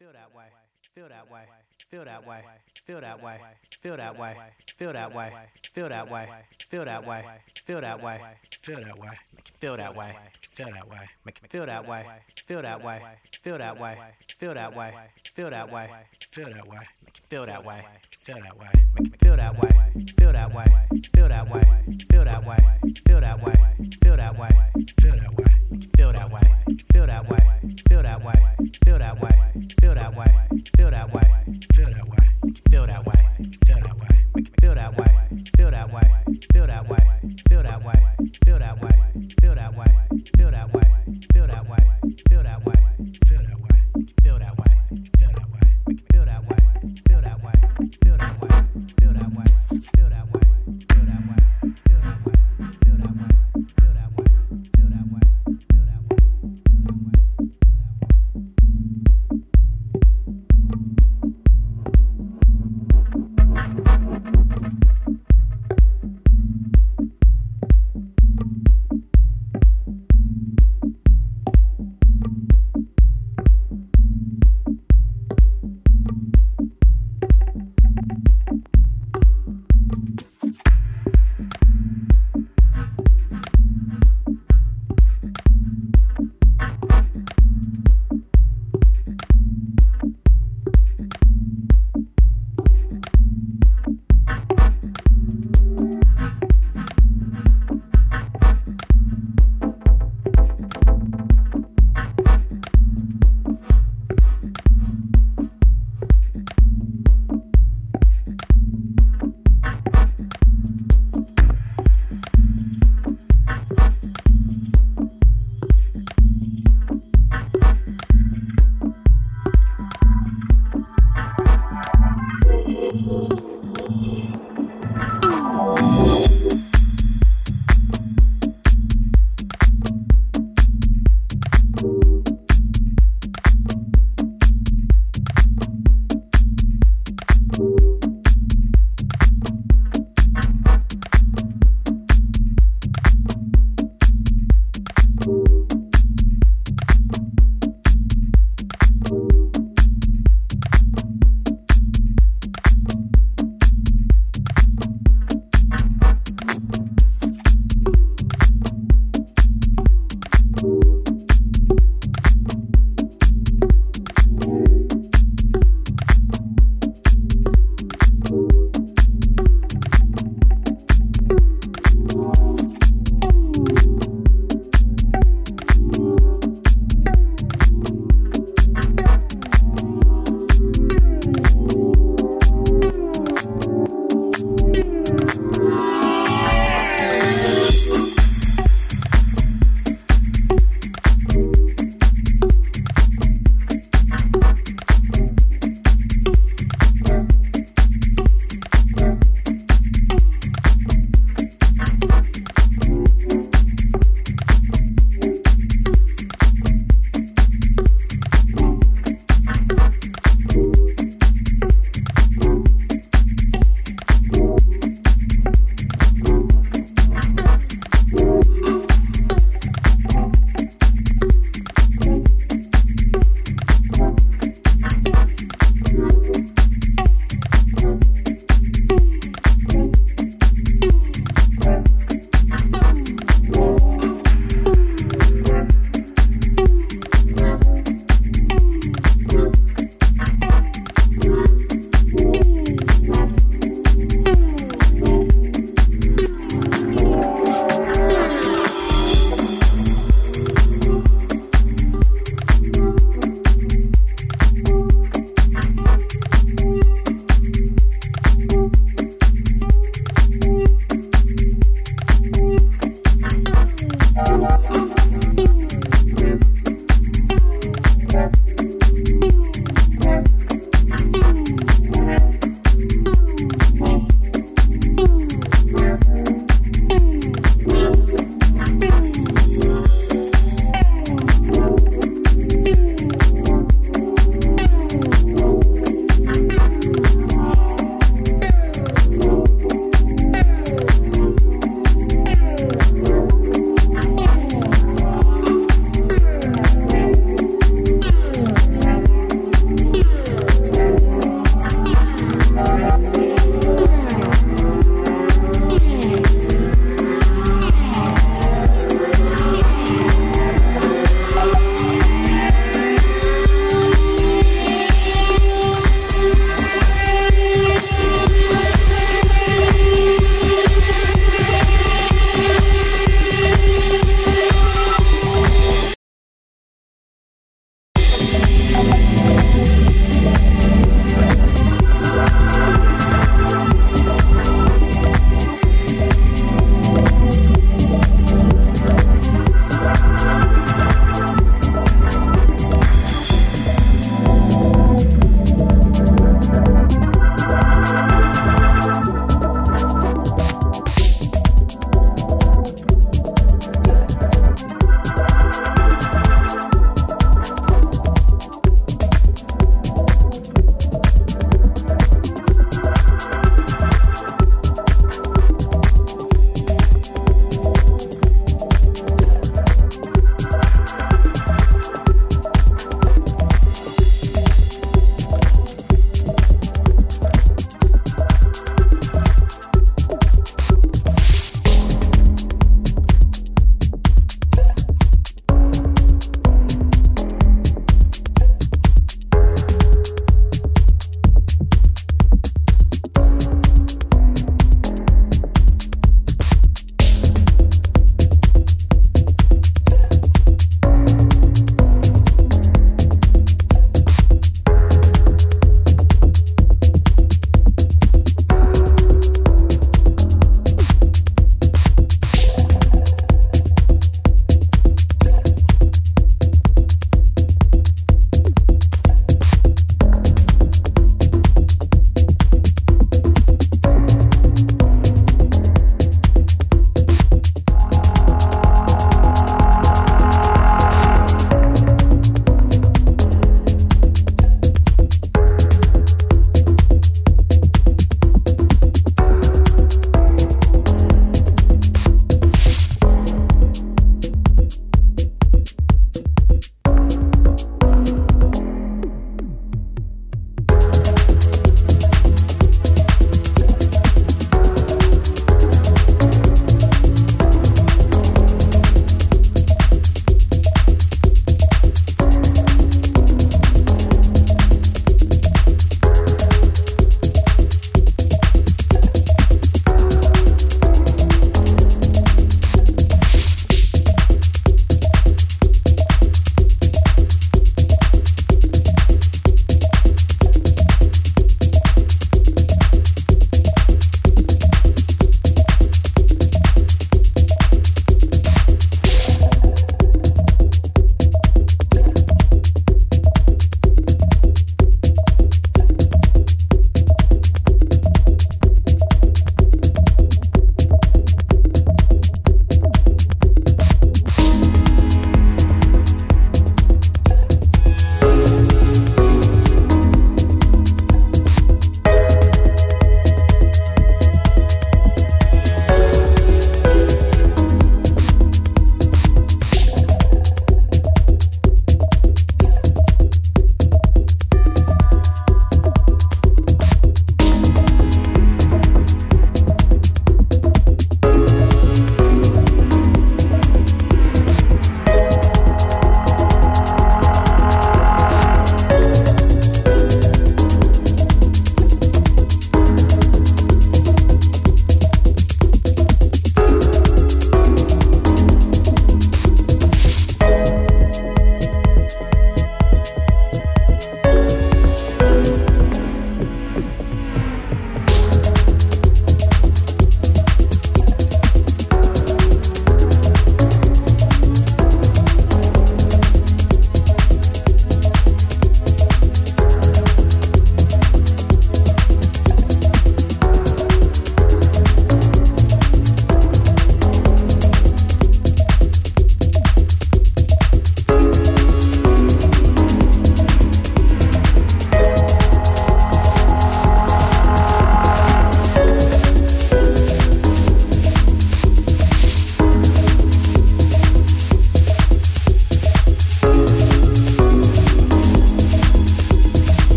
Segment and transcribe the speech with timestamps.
[0.00, 0.46] Feel that way.
[0.94, 1.42] Feel that way.
[1.88, 2.42] Feel that way.
[2.84, 3.40] Feel that way.
[3.70, 4.36] Feel that way.
[4.76, 5.32] Feel that way.
[5.72, 6.28] Feel that way.
[6.68, 7.24] Feel that way.
[7.64, 8.20] Feel that way.
[8.60, 9.18] Feel that way.
[9.60, 10.16] Feel that way.
[10.50, 11.08] Feel that way.
[11.24, 12.04] Make it feel that way.
[12.44, 13.02] Feel that way.
[13.40, 13.96] Feel that way.
[14.36, 14.94] Feel that way.
[15.32, 15.86] Feel that way.
[16.32, 16.86] Feel that way.
[17.28, 17.84] Feel that way.
[18.18, 18.72] Feel that way.
[18.98, 19.78] Make it feel that way.
[20.16, 20.66] Feel that way.
[21.14, 21.68] Feel that way.
[22.10, 22.66] Feel that way.
[23.06, 23.60] Feel that way.
[24.02, 24.62] Feel that way.
[24.90, 25.60] Feel that way.
[25.96, 26.50] Feel that way.
[26.92, 27.60] Feel that way.
[27.86, 28.44] Feel that way.
[28.80, 29.52] Feel that way.
[29.80, 30.30] Feel that way.
[30.80, 31.44] Feel that way.
[31.74, 32.30] Feel that way.
[32.42, 33.12] Make it feel that way.
[33.66, 34.24] Feel that way.
[34.34, 35.28] Make it feel that way.
[35.54, 36.24] Feel that way.
[36.54, 37.32] Feel that way.
[37.46, 38.16] Feel that way.
[38.46, 39.12] Feel that way.
[39.42, 40.08] Feel that way.
[40.38, 40.79] Feel that way.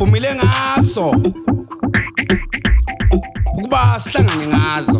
[0.00, 1.10] Avumile ngaso.
[3.52, 4.99] Ukuba sihlangane ngazo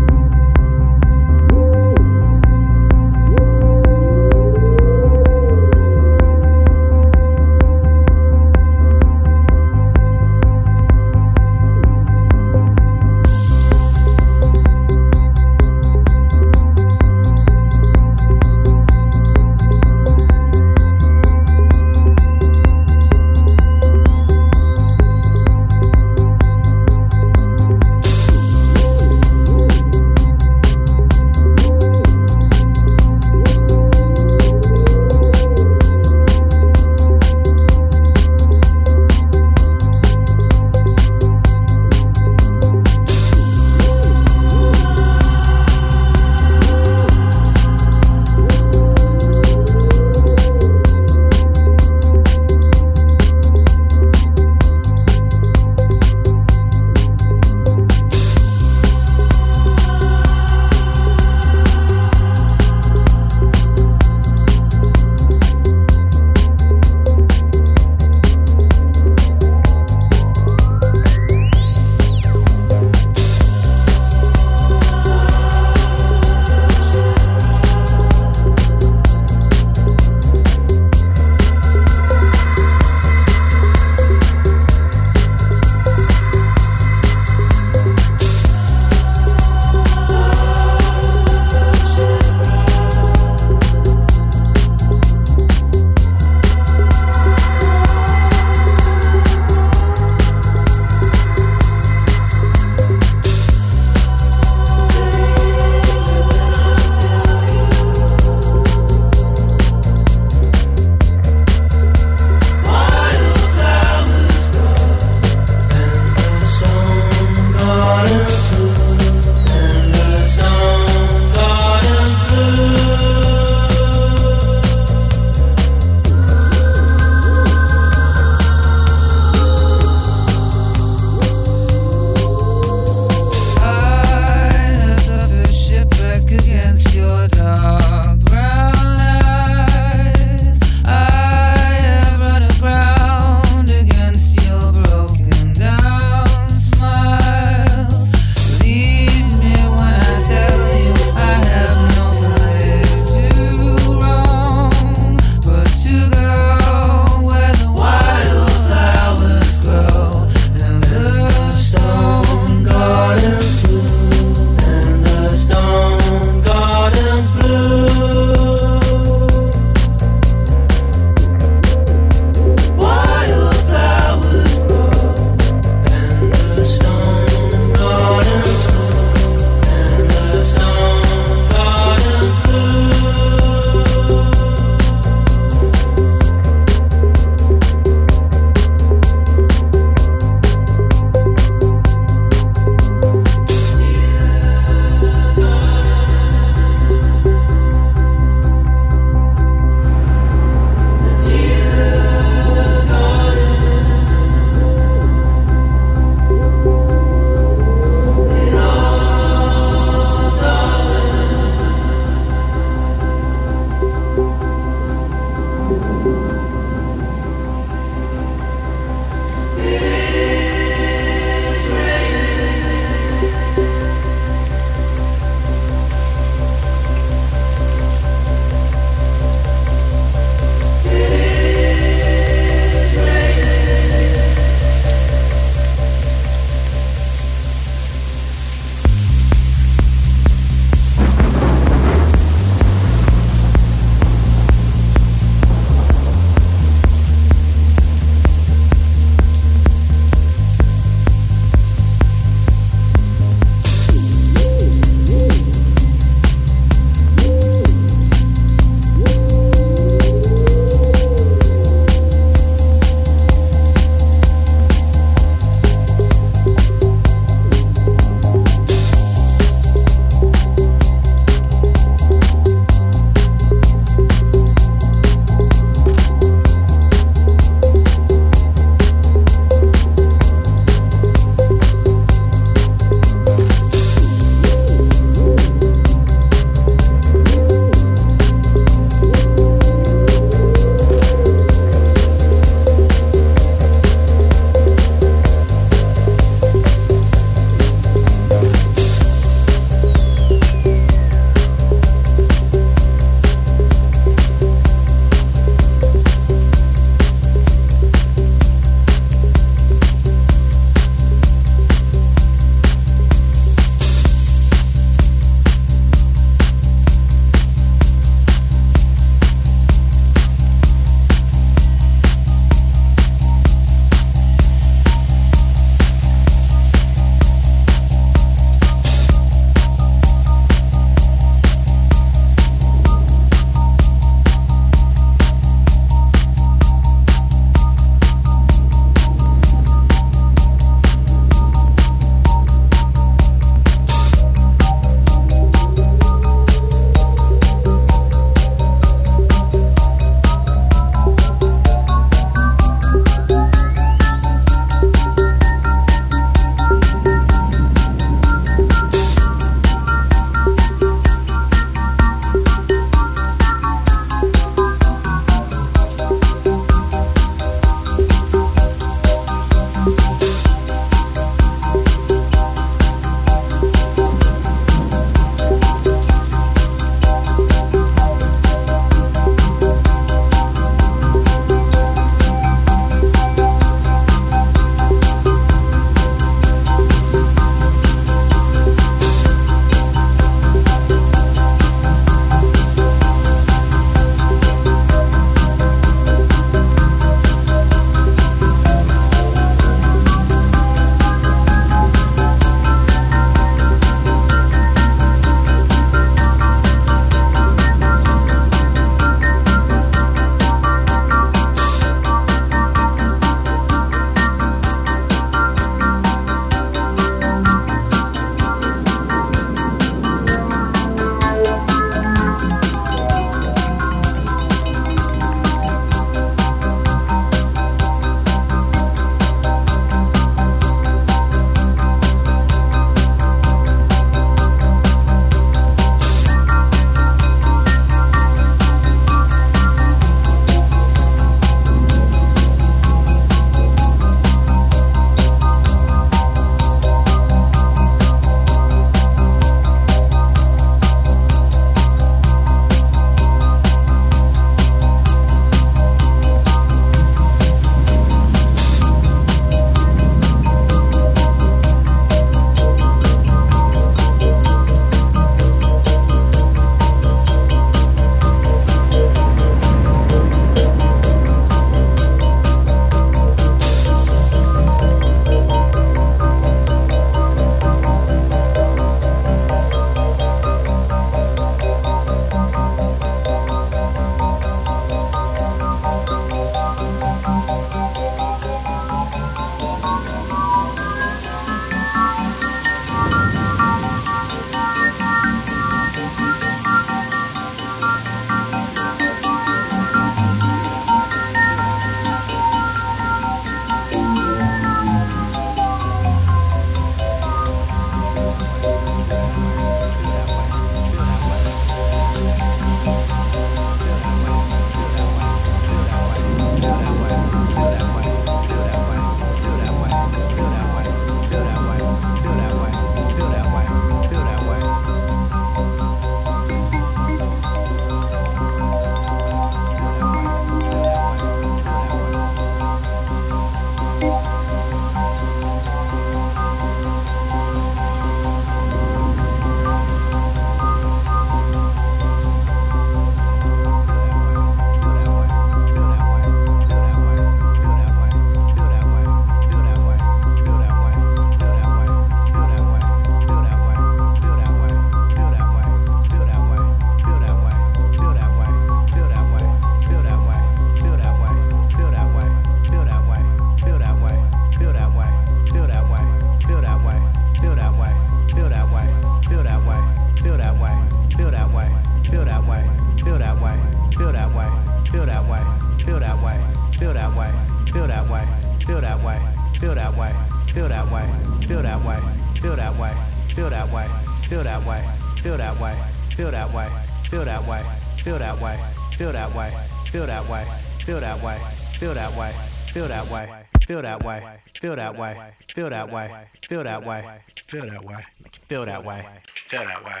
[594.62, 598.06] feel that way, feel that way, feel that way, feel that way,
[598.48, 599.04] feel that way,
[599.34, 600.00] feel that way.